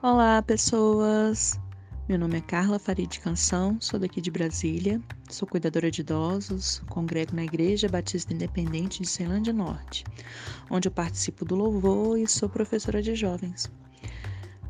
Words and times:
Olá, 0.00 0.40
pessoas! 0.40 1.58
Meu 2.08 2.16
nome 2.16 2.38
é 2.38 2.40
Carla 2.40 2.78
Farid 2.78 3.18
Canção, 3.18 3.80
sou 3.80 3.98
daqui 3.98 4.20
de 4.20 4.30
Brasília, 4.30 5.02
sou 5.28 5.48
cuidadora 5.48 5.90
de 5.90 6.02
idosos, 6.02 6.80
congrego 6.88 7.34
na 7.34 7.42
Igreja 7.42 7.88
Batista 7.88 8.32
Independente 8.32 9.02
de 9.02 9.08
Ceilândia 9.08 9.52
Norte, 9.52 10.04
onde 10.70 10.86
eu 10.86 10.92
participo 10.92 11.44
do 11.44 11.56
louvor 11.56 12.16
e 12.16 12.28
sou 12.28 12.48
professora 12.48 13.02
de 13.02 13.16
jovens. 13.16 13.68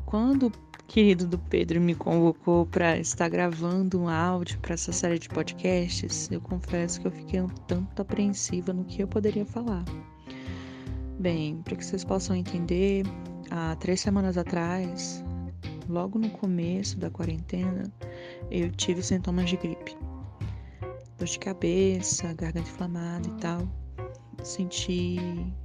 Quando 0.03 0.47
o 0.47 0.51
querido 0.87 1.27
do 1.27 1.37
Pedro 1.37 1.79
me 1.79 1.93
convocou 1.93 2.65
para 2.65 2.97
estar 2.97 3.29
gravando 3.29 4.01
um 4.01 4.09
áudio 4.09 4.57
para 4.61 4.73
essa 4.73 4.91
série 4.91 5.19
de 5.19 5.29
podcasts, 5.29 6.27
eu 6.31 6.41
confesso 6.41 7.01
que 7.01 7.05
eu 7.05 7.11
fiquei 7.11 7.39
um 7.39 7.49
tanto 7.67 8.01
apreensiva 8.01 8.73
no 8.73 8.83
que 8.83 9.03
eu 9.03 9.07
poderia 9.07 9.45
falar. 9.45 9.85
Bem, 11.19 11.61
para 11.61 11.75
que 11.75 11.85
vocês 11.85 12.03
possam 12.03 12.35
entender, 12.35 13.05
há 13.51 13.75
três 13.75 14.01
semanas 14.01 14.37
atrás, 14.37 15.23
logo 15.87 16.19
no 16.19 16.29
começo 16.29 16.97
da 16.97 17.09
quarentena, 17.09 17.91
eu 18.51 18.71
tive 18.71 19.01
sintomas 19.01 19.49
de 19.49 19.57
gripe. 19.57 19.97
Dor 21.17 21.27
de 21.27 21.39
cabeça, 21.39 22.33
garganta 22.33 22.69
inflamada 22.69 23.27
e 23.27 23.41
tal. 23.41 23.67
Senti 24.43 25.17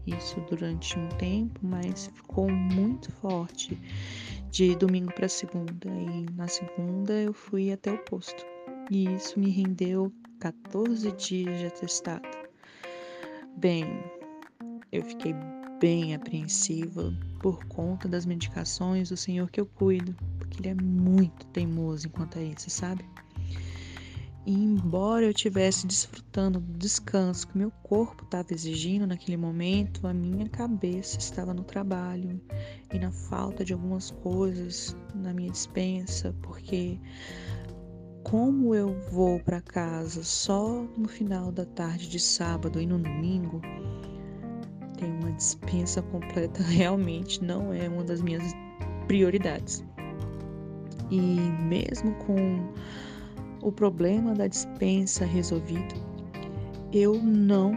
isso 0.06 0.40
durante 0.50 0.98
um 0.98 1.08
tempo, 1.10 1.60
mas 1.62 2.08
ficou 2.08 2.50
muito 2.50 3.12
forte 3.12 3.78
de 4.50 4.74
domingo 4.74 5.12
para 5.14 5.28
segunda. 5.28 5.88
E 5.88 6.26
na 6.32 6.48
segunda 6.48 7.12
eu 7.12 7.32
fui 7.32 7.70
até 7.70 7.92
o 7.92 7.98
posto. 7.98 8.44
E 8.90 9.14
isso 9.14 9.38
me 9.38 9.50
rendeu 9.50 10.12
14 10.40 11.12
dias 11.12 11.58
de 11.60 11.66
atestado. 11.66 12.28
Bem, 13.56 13.84
eu 14.90 15.02
fiquei 15.04 15.34
bem 15.80 16.14
apreensiva 16.14 17.12
por 17.40 17.64
conta 17.66 18.08
das 18.08 18.24
medicações 18.24 19.08
do 19.08 19.16
Senhor 19.16 19.50
que 19.50 19.60
eu 19.60 19.66
cuido, 19.66 20.14
porque 20.38 20.60
Ele 20.60 20.68
é 20.68 20.74
muito 20.74 21.46
teimoso 21.46 22.06
enquanto 22.06 22.38
a 22.38 22.42
isso, 22.42 22.70
sabe? 22.70 23.04
E 24.46 24.52
embora 24.52 25.24
eu 25.24 25.30
estivesse 25.30 25.86
desfrutando 25.86 26.60
do 26.60 26.78
descanso 26.78 27.48
que 27.48 27.56
meu 27.56 27.70
corpo 27.82 28.24
estava 28.24 28.52
exigindo 28.52 29.06
naquele 29.06 29.38
momento, 29.38 30.06
a 30.06 30.12
minha 30.12 30.46
cabeça 30.50 31.18
estava 31.18 31.54
no 31.54 31.64
trabalho 31.64 32.38
e 32.92 32.98
na 32.98 33.10
falta 33.10 33.64
de 33.64 33.72
algumas 33.72 34.10
coisas 34.10 34.94
na 35.14 35.32
minha 35.32 35.50
dispensa, 35.50 36.34
porque 36.42 36.98
como 38.22 38.74
eu 38.74 39.00
vou 39.10 39.40
para 39.40 39.62
casa 39.62 40.22
só 40.22 40.82
no 40.96 41.08
final 41.08 41.50
da 41.50 41.64
tarde 41.64 42.08
de 42.08 42.20
sábado 42.20 42.78
e 42.78 42.86
no 42.86 42.98
domingo, 42.98 43.62
dispensa 45.36 46.02
completa 46.02 46.62
realmente 46.64 47.42
não 47.42 47.72
é 47.72 47.88
uma 47.88 48.04
das 48.04 48.20
minhas 48.20 48.42
prioridades. 49.06 49.84
E 51.10 51.20
mesmo 51.62 52.14
com 52.26 52.72
o 53.62 53.70
problema 53.70 54.34
da 54.34 54.46
dispensa 54.46 55.24
resolvido, 55.24 55.94
eu 56.92 57.14
não 57.14 57.72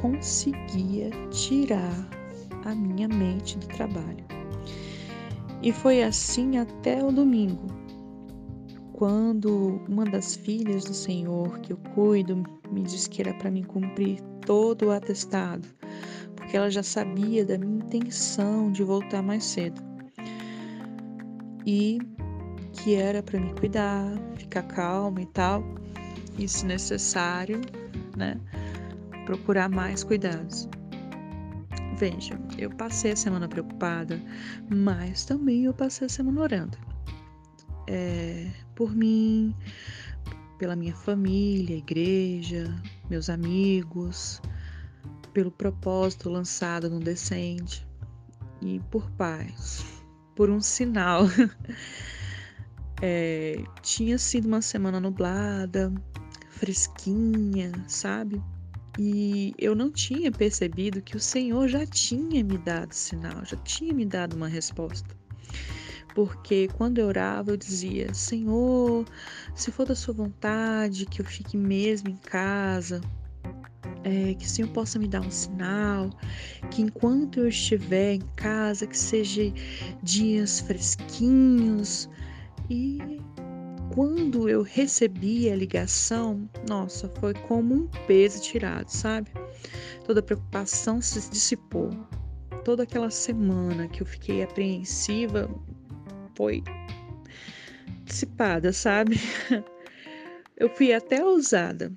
conseguia 0.00 1.10
tirar 1.30 2.08
a 2.64 2.74
minha 2.74 3.08
mente 3.08 3.58
do 3.58 3.66
trabalho. 3.68 4.24
E 5.62 5.72
foi 5.72 6.02
assim 6.02 6.58
até 6.58 7.02
o 7.02 7.10
domingo, 7.10 7.66
quando 8.92 9.80
uma 9.88 10.04
das 10.04 10.36
filhas 10.36 10.84
do 10.84 10.94
Senhor 10.94 11.58
que 11.60 11.72
eu 11.72 11.76
cuido 11.94 12.42
me 12.70 12.82
disse 12.82 13.08
que 13.08 13.22
era 13.22 13.34
para 13.34 13.50
mim 13.50 13.62
cumprir 13.62 14.20
todo 14.44 14.86
o 14.86 14.90
atestado 14.90 15.66
porque 16.54 16.58
ela 16.58 16.70
já 16.70 16.84
sabia 16.84 17.44
da 17.44 17.58
minha 17.58 17.78
intenção 17.78 18.70
de 18.70 18.84
voltar 18.84 19.20
mais 19.20 19.42
cedo. 19.42 19.82
E 21.66 21.98
que 22.72 22.94
era 22.94 23.24
para 23.24 23.40
me 23.40 23.52
cuidar, 23.54 24.06
ficar 24.36 24.62
calma 24.62 25.20
e 25.20 25.26
tal, 25.26 25.64
e 26.38 26.46
se 26.46 26.64
necessário, 26.64 27.60
né, 28.16 28.40
procurar 29.26 29.68
mais 29.68 30.04
cuidados. 30.04 30.68
Veja, 31.98 32.40
eu 32.56 32.70
passei 32.70 33.10
a 33.10 33.16
semana 33.16 33.48
preocupada, 33.48 34.22
mas 34.70 35.24
também 35.24 35.64
eu 35.64 35.74
passei 35.74 36.06
a 36.06 36.08
semana 36.08 36.40
orando. 36.40 36.78
É, 37.88 38.48
por 38.76 38.94
mim, 38.94 39.52
pela 40.56 40.76
minha 40.76 40.94
família, 40.94 41.76
igreja, 41.76 42.72
meus 43.10 43.28
amigos, 43.28 44.40
pelo 45.34 45.50
propósito 45.50 46.30
lançado 46.30 46.88
no 46.88 47.00
Descende 47.00 47.86
e 48.62 48.80
por 48.90 49.10
paz, 49.10 49.84
por 50.34 50.48
um 50.48 50.60
sinal. 50.60 51.24
É, 53.02 53.62
tinha 53.82 54.16
sido 54.16 54.46
uma 54.46 54.62
semana 54.62 54.98
nublada, 54.98 55.92
fresquinha, 56.48 57.70
sabe? 57.86 58.40
E 58.96 59.52
eu 59.58 59.74
não 59.74 59.90
tinha 59.90 60.32
percebido 60.32 61.02
que 61.02 61.16
o 61.16 61.20
Senhor 61.20 61.68
já 61.68 61.84
tinha 61.84 62.42
me 62.42 62.56
dado 62.56 62.92
sinal, 62.92 63.44
já 63.44 63.56
tinha 63.58 63.92
me 63.92 64.06
dado 64.06 64.36
uma 64.36 64.48
resposta. 64.48 65.14
Porque 66.14 66.68
quando 66.78 66.98
eu 66.98 67.06
orava, 67.08 67.50
eu 67.50 67.56
dizia: 67.56 68.14
Senhor, 68.14 69.04
se 69.54 69.72
for 69.72 69.84
da 69.84 69.96
Sua 69.96 70.14
vontade, 70.14 71.04
que 71.04 71.20
eu 71.20 71.26
fique 71.26 71.58
mesmo 71.58 72.08
em 72.08 72.16
casa, 72.16 73.00
é, 74.04 74.34
que 74.34 74.44
o 74.44 74.48
Senhor 74.48 74.68
possa 74.68 74.98
me 74.98 75.08
dar 75.08 75.22
um 75.22 75.30
sinal, 75.30 76.10
que 76.70 76.82
enquanto 76.82 77.40
eu 77.40 77.48
estiver 77.48 78.14
em 78.14 78.22
casa, 78.36 78.86
que 78.86 78.96
seja 78.96 79.52
dias 80.02 80.60
fresquinhos. 80.60 82.08
E 82.68 82.98
quando 83.94 84.48
eu 84.48 84.62
recebi 84.62 85.50
a 85.50 85.56
ligação, 85.56 86.48
nossa, 86.68 87.08
foi 87.20 87.34
como 87.34 87.74
um 87.74 87.88
peso 88.06 88.40
tirado, 88.42 88.88
sabe? 88.88 89.30
Toda 90.04 90.22
preocupação 90.22 91.00
se 91.00 91.28
dissipou. 91.30 91.90
Toda 92.64 92.82
aquela 92.84 93.10
semana 93.10 93.88
que 93.88 94.02
eu 94.02 94.06
fiquei 94.06 94.42
apreensiva 94.42 95.50
foi 96.34 96.62
dissipada, 98.04 98.72
sabe? 98.72 99.18
Eu 100.56 100.68
fui 100.68 100.92
até 100.92 101.24
ousada 101.24 101.92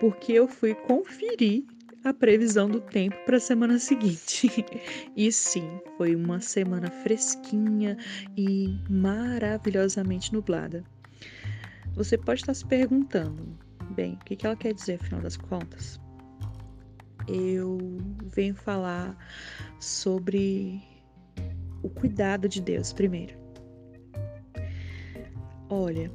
porque 0.00 0.32
eu 0.32 0.48
fui 0.48 0.74
conferir 0.74 1.62
a 2.02 2.14
previsão 2.14 2.68
do 2.68 2.80
tempo 2.80 3.14
para 3.26 3.36
a 3.36 3.40
semana 3.40 3.78
seguinte. 3.78 4.48
e 5.14 5.30
sim, 5.30 5.68
foi 5.98 6.16
uma 6.16 6.40
semana 6.40 6.90
fresquinha 6.90 7.96
e 8.36 8.80
maravilhosamente 8.88 10.32
nublada. 10.32 10.82
Você 11.94 12.16
pode 12.16 12.40
estar 12.40 12.54
se 12.54 12.64
perguntando, 12.66 13.58
bem, 13.90 14.14
o 14.14 14.24
que 14.24 14.46
ela 14.46 14.56
quer 14.56 14.72
dizer 14.72 14.94
afinal 14.94 15.20
das 15.20 15.36
contas? 15.36 16.00
Eu 17.28 17.78
venho 18.34 18.54
falar 18.54 19.14
sobre 19.78 20.82
o 21.82 21.90
cuidado 21.90 22.48
de 22.48 22.62
Deus 22.62 22.92
primeiro. 22.94 23.38
Olha, 25.68 26.10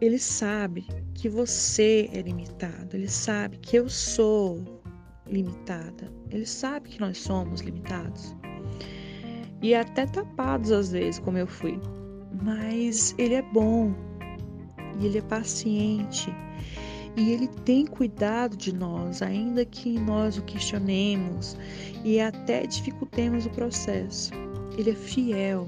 ele 0.00 0.18
sabe 0.18 0.86
que 1.14 1.28
você 1.28 2.10
é 2.12 2.20
limitado, 2.20 2.96
ele 2.96 3.08
sabe 3.08 3.56
que 3.58 3.76
eu 3.76 3.88
sou 3.88 4.82
limitada, 5.26 6.12
ele 6.30 6.46
sabe 6.46 6.90
que 6.90 7.00
nós 7.00 7.18
somos 7.18 7.60
limitados. 7.60 8.36
E 9.62 9.74
até 9.74 10.06
tapados 10.06 10.70
às 10.70 10.92
vezes, 10.92 11.18
como 11.18 11.38
eu 11.38 11.46
fui. 11.46 11.80
Mas 12.42 13.14
ele 13.16 13.34
é 13.34 13.42
bom, 13.42 13.94
e 15.00 15.06
ele 15.06 15.18
é 15.18 15.22
paciente, 15.22 16.30
e 17.16 17.32
ele 17.32 17.48
tem 17.64 17.86
cuidado 17.86 18.56
de 18.56 18.74
nós, 18.74 19.22
ainda 19.22 19.64
que 19.64 19.98
nós 19.98 20.36
o 20.36 20.42
questionemos 20.42 21.56
e 22.04 22.20
até 22.20 22.66
dificultemos 22.66 23.46
o 23.46 23.50
processo. 23.50 24.32
Ele 24.76 24.90
é 24.90 24.94
fiel. 24.94 25.66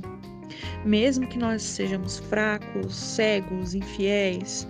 Mesmo 0.85 1.27
que 1.27 1.39
nós 1.39 1.63
sejamos 1.63 2.19
fracos, 2.19 2.95
cegos, 2.95 3.75
infiéis, 3.75 4.67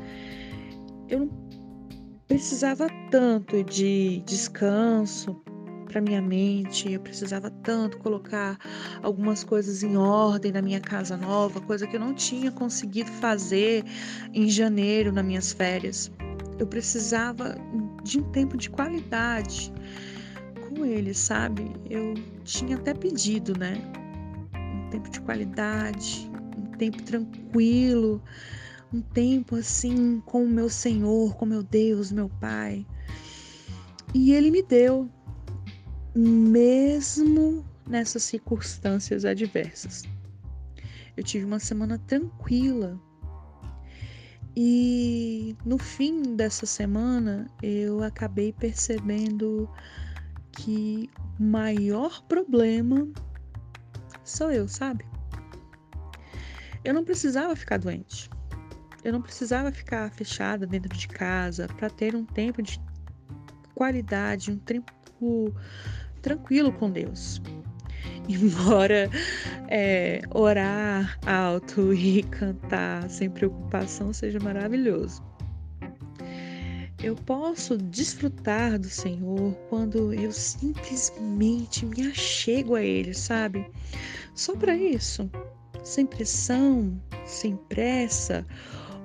eu 1.08 1.20
não 1.20 1.30
precisava 2.26 2.88
tanto 3.10 3.64
de 3.64 4.22
descanso 4.26 5.42
para 5.86 6.00
minha 6.02 6.20
mente, 6.20 6.92
eu 6.92 7.00
precisava 7.00 7.50
tanto 7.62 7.98
colocar 7.98 8.58
algumas 9.02 9.42
coisas 9.42 9.82
em 9.82 9.96
ordem 9.96 10.52
na 10.52 10.60
minha 10.60 10.80
casa 10.80 11.16
nova, 11.16 11.60
coisa 11.62 11.86
que 11.86 11.96
eu 11.96 12.00
não 12.00 12.14
tinha 12.14 12.52
conseguido 12.52 13.10
fazer 13.12 13.82
em 14.34 14.48
janeiro 14.48 15.10
nas 15.10 15.24
minhas 15.24 15.52
férias. 15.52 16.12
Eu 16.58 16.66
precisava 16.66 17.56
de 18.02 18.20
um 18.20 18.22
tempo 18.30 18.56
de 18.56 18.68
qualidade 18.68 19.72
com 20.68 20.84
ele, 20.84 21.14
sabe? 21.14 21.72
Eu 21.88 22.14
tinha 22.44 22.76
até 22.76 22.92
pedido, 22.92 23.58
né? 23.58 23.80
Tempo 24.90 25.10
de 25.10 25.20
qualidade, 25.20 26.30
um 26.56 26.76
tempo 26.76 27.02
tranquilo 27.02 28.22
um 28.92 29.00
tempo 29.00 29.56
assim 29.56 30.20
com 30.24 30.44
o 30.44 30.48
meu 30.48 30.68
Senhor, 30.68 31.36
com 31.36 31.44
meu 31.44 31.62
Deus, 31.62 32.10
meu 32.10 32.28
Pai. 32.28 32.86
E 34.14 34.32
Ele 34.32 34.50
me 34.50 34.62
deu, 34.62 35.08
mesmo 36.14 37.64
nessas 37.86 38.22
circunstâncias 38.22 39.24
adversas. 39.24 40.04
eu 41.16 41.22
tive 41.24 41.44
uma 41.44 41.58
semana 41.58 41.98
tranquila. 41.98 42.98
E 44.56 45.56
no 45.64 45.78
fim 45.78 46.34
dessa 46.34 46.66
semana 46.66 47.46
eu 47.62 48.02
acabei 48.02 48.52
percebendo 48.52 49.68
que 50.52 51.08
o 51.38 51.42
maior 51.42 52.22
problema 52.22 53.08
sou 54.28 54.50
eu, 54.50 54.68
sabe? 54.68 55.04
Eu 56.84 56.94
não 56.94 57.04
precisava 57.04 57.54
ficar 57.56 57.78
doente. 57.78 58.30
Eu 59.04 59.12
não 59.12 59.22
precisava 59.22 59.70
ficar 59.70 60.10
fechada 60.10 60.66
dentro 60.66 60.96
de 60.96 61.08
casa 61.08 61.66
para 61.76 61.88
ter 61.88 62.14
um 62.14 62.24
tempo 62.24 62.62
de 62.62 62.80
qualidade, 63.74 64.50
um 64.50 64.58
tempo 64.58 64.92
tranquilo 66.20 66.72
com 66.72 66.90
Deus. 66.90 67.40
Embora 68.28 69.08
é, 69.68 70.20
orar 70.30 71.18
alto 71.26 71.94
e 71.94 72.22
cantar 72.24 73.08
sem 73.08 73.30
preocupação 73.30 74.12
seja 74.12 74.38
maravilhoso. 74.40 75.27
Eu 77.08 77.16
posso 77.16 77.78
desfrutar 77.78 78.78
do 78.78 78.90
Senhor 78.90 79.54
quando 79.70 80.12
eu 80.12 80.30
simplesmente 80.30 81.86
me 81.86 82.06
achego 82.06 82.74
a 82.74 82.82
Ele, 82.82 83.14
sabe? 83.14 83.64
Só 84.34 84.54
para 84.54 84.76
isso, 84.76 85.30
sem 85.82 86.04
pressão, 86.04 87.00
sem 87.24 87.56
pressa, 87.56 88.46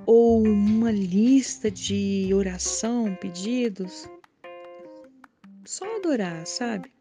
ou 0.04 0.42
uma 0.42 0.90
lista 0.92 1.70
de 1.70 2.28
oração, 2.34 3.16
pedidos. 3.22 4.06
Só 5.64 5.96
adorar, 5.96 6.46
sabe? 6.46 6.92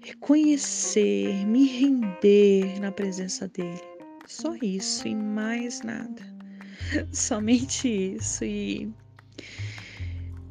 Reconhecer, 0.00 1.46
me 1.46 1.64
render 1.64 2.80
na 2.80 2.90
presença 2.90 3.46
dele. 3.46 3.84
Só 4.26 4.56
isso 4.60 5.06
e 5.06 5.14
mais 5.14 5.80
nada. 5.82 6.22
Somente 7.12 8.16
isso. 8.16 8.44
E 8.44 8.92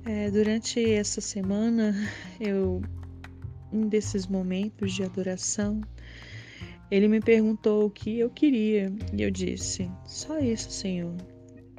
é, 0.06 0.30
durante 0.30 0.94
essa 0.94 1.20
semana, 1.20 1.96
eu, 2.40 2.82
um 3.74 3.88
desses 3.88 4.28
momentos 4.28 4.94
de 4.94 5.04
adoração, 5.04 5.82
ele 6.92 7.08
me 7.08 7.20
perguntou 7.20 7.86
o 7.86 7.90
que 7.90 8.20
eu 8.20 8.30
queria 8.30 8.94
e 9.12 9.22
eu 9.22 9.32
disse: 9.32 9.90
só 10.06 10.40
isso, 10.40 10.70
Senhor. 10.72 11.16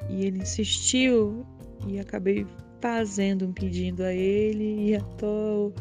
E 0.09 0.25
ele 0.25 0.39
insistiu 0.39 1.45
e 1.87 1.99
acabei 1.99 2.45
fazendo 2.81 3.47
um 3.47 3.53
pedido 3.53 4.03
a 4.03 4.13
ele 4.13 4.89
e 4.89 4.93
estou 4.93 5.73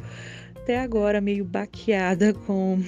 até 0.55 0.81
agora 0.81 1.21
meio 1.21 1.45
baqueada 1.45 2.33
com 2.47 2.79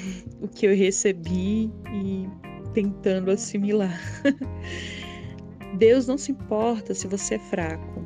o 0.41 0.49
que 0.49 0.67
eu 0.67 0.75
recebi 0.75 1.71
e 1.93 2.29
tentando 2.73 3.31
assimilar. 3.31 3.99
Deus 5.77 6.07
não 6.07 6.17
se 6.17 6.33
importa 6.33 6.95
se 6.95 7.07
você 7.07 7.35
é 7.35 7.39
fraco, 7.39 7.98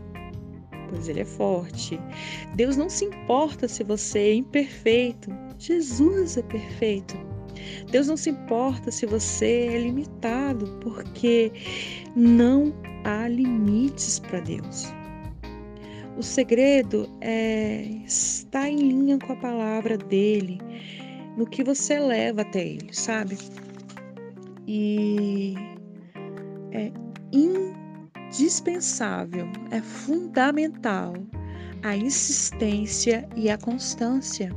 pois 0.92 1.08
Ele 1.08 1.20
é 1.20 1.24
forte. 1.24 1.98
Deus 2.54 2.76
não 2.76 2.88
se 2.90 3.06
importa 3.06 3.66
se 3.66 3.82
você 3.82 4.18
é 4.18 4.34
imperfeito, 4.34 5.30
Jesus 5.58 6.36
é 6.36 6.42
perfeito. 6.42 7.16
Deus 7.90 8.08
não 8.08 8.16
se 8.16 8.30
importa 8.30 8.90
se 8.90 9.06
você 9.06 9.68
é 9.72 9.78
limitado, 9.78 10.66
porque 10.80 11.50
não 12.14 12.74
há 13.04 13.26
limites 13.26 14.18
para 14.18 14.40
Deus. 14.40 14.92
O 16.18 16.22
segredo 16.22 17.08
é 17.22 17.84
estar 18.04 18.68
em 18.68 18.76
linha 18.76 19.18
com 19.18 19.32
a 19.32 19.36
palavra 19.36 19.96
dele, 19.96 20.60
no 21.38 21.46
que 21.46 21.64
você 21.64 21.98
leva 21.98 22.42
até 22.42 22.66
ele, 22.66 22.92
sabe? 22.92 23.38
E 24.66 25.54
é 26.72 26.92
indispensável, 28.32 29.46
é 29.70 29.82
fundamental 29.82 31.12
a 31.82 31.94
insistência 31.94 33.28
e 33.36 33.50
a 33.50 33.58
constância 33.58 34.50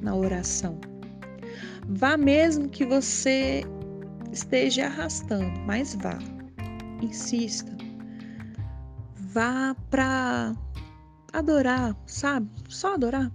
na 0.00 0.14
oração. 0.14 0.78
Vá 1.88 2.16
mesmo 2.16 2.68
que 2.68 2.86
você 2.86 3.64
esteja 4.30 4.86
arrastando, 4.86 5.58
mas 5.66 5.96
vá. 5.96 6.18
Insista. 7.02 7.76
Vá 9.16 9.74
para 9.90 10.54
adorar, 11.32 11.96
sabe? 12.06 12.48
Só 12.68 12.94
adorar. 12.94 13.32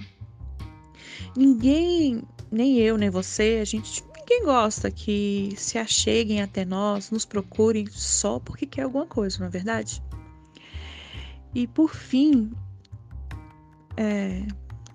Ninguém, 1.35 2.23
nem 2.51 2.77
eu, 2.77 2.97
nem 2.97 3.09
você, 3.09 3.59
a 3.61 3.65
gente 3.65 4.01
ninguém 4.31 4.45
gosta 4.45 4.89
que 4.89 5.53
se 5.57 5.77
acheguem 5.77 6.41
até 6.41 6.63
nós, 6.63 7.11
nos 7.11 7.25
procurem 7.25 7.85
só 7.91 8.39
porque 8.39 8.65
quer 8.65 8.83
alguma 8.83 9.05
coisa, 9.05 9.39
não 9.39 9.47
é 9.47 9.49
verdade? 9.49 10.01
E 11.53 11.67
por 11.67 11.93
fim, 11.93 12.53
é, 13.97 14.41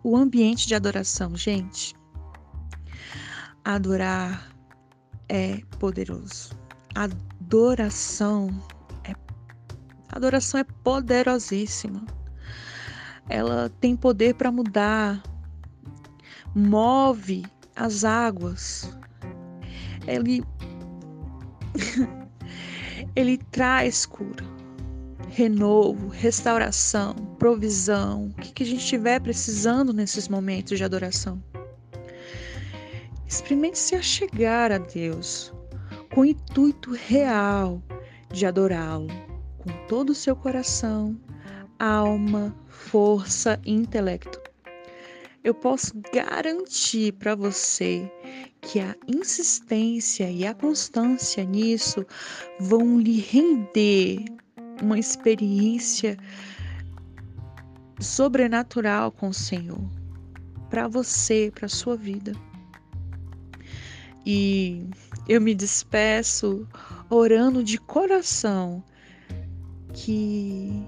o 0.02 0.16
ambiente 0.16 0.66
de 0.66 0.74
adoração, 0.74 1.36
gente. 1.36 1.94
Adorar 3.62 4.50
é 5.28 5.58
poderoso. 5.78 6.56
Adoração 6.94 8.48
é 9.04 9.14
adoração 10.08 10.60
é 10.60 10.64
poderosíssima. 10.64 12.06
Ela 13.28 13.68
tem 13.80 13.94
poder 13.96 14.34
para 14.34 14.50
mudar, 14.50 15.22
move 16.54 17.44
as 17.74 18.02
águas. 18.02 18.96
Ele 20.06 20.42
ele 23.14 23.38
traz 23.50 24.06
cura, 24.06 24.44
renovo, 25.28 26.08
restauração, 26.08 27.14
provisão, 27.38 28.28
o 28.28 28.34
que, 28.34 28.52
que 28.52 28.62
a 28.62 28.66
gente 28.66 28.80
estiver 28.80 29.20
precisando 29.20 29.92
nesses 29.92 30.28
momentos 30.28 30.78
de 30.78 30.84
adoração. 30.84 31.42
Experimente 33.26 33.78
se 33.78 33.94
achegar 33.94 34.70
a 34.70 34.78
Deus 34.78 35.52
com 36.14 36.20
o 36.20 36.24
intuito 36.24 36.92
real 36.92 37.82
de 38.32 38.46
adorá-lo 38.46 39.08
com 39.66 39.86
todo 39.88 40.10
o 40.10 40.14
seu 40.14 40.36
coração, 40.36 41.18
alma, 41.78 42.54
força 42.68 43.60
e 43.64 43.72
intelecto. 43.72 44.45
Eu 45.46 45.54
posso 45.54 45.92
garantir 46.12 47.12
para 47.12 47.36
você 47.36 48.10
que 48.60 48.80
a 48.80 48.96
insistência 49.06 50.28
e 50.28 50.44
a 50.44 50.52
constância 50.52 51.44
nisso 51.44 52.04
vão 52.58 52.98
lhe 52.98 53.20
render 53.20 54.24
uma 54.82 54.98
experiência 54.98 56.16
sobrenatural 58.00 59.12
com 59.12 59.28
o 59.28 59.32
Senhor 59.32 59.88
para 60.68 60.88
você, 60.88 61.52
para 61.54 61.68
sua 61.68 61.96
vida. 61.96 62.32
E 64.26 64.84
eu 65.28 65.40
me 65.40 65.54
despeço 65.54 66.66
orando 67.08 67.62
de 67.62 67.78
coração 67.78 68.82
que 69.94 70.84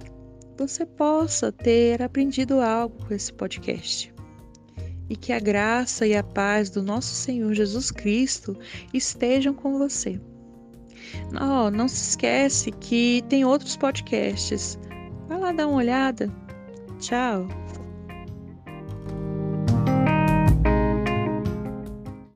você 0.56 0.85
possa 0.85 1.52
ter 1.52 2.02
aprendido 2.02 2.61
algo 2.61 3.06
com 3.06 3.14
esse 3.14 3.33
podcast 3.33 4.17
e 5.09 5.17
que 5.17 5.33
a 5.33 5.41
graça 5.41 6.07
e 6.07 6.15
a 6.15 6.23
paz 6.23 6.71
do 6.71 6.83
nosso 6.83 7.15
Senhor 7.15 7.53
Jesus 7.55 7.91
Cristo 7.91 8.57
estejam 8.93 9.55
com 9.55 9.79
você. 9.79 10.21
Não, 11.33 11.71
não 11.71 11.88
se 11.88 12.11
esquece 12.11 12.71
que 12.73 13.25
tem 13.29 13.45
outros 13.45 13.77
podcasts. 13.77 14.79
Vai 15.27 15.38
lá 15.38 15.53
dar 15.53 15.67
uma 15.67 15.77
olhada. 15.77 16.31
Tchau. 16.99 17.49